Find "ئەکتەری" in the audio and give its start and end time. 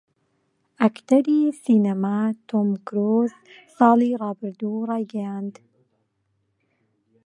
0.81-1.41